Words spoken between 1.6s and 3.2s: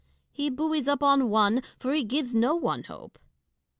for he gives no one hope.